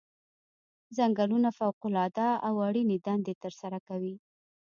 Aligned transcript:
ځنګلونه 0.97 1.49
فوق 1.57 1.79
العاده 1.89 2.29
او 2.47 2.53
اړینې 2.67 2.97
دندې 3.07 3.33
ترسره 3.43 3.79
کوي. 3.87 4.15